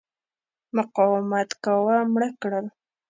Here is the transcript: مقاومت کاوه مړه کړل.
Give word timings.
مقاومت 0.75 1.49
کاوه 1.63 1.97
مړه 2.13 2.29
کړل. 2.41 2.65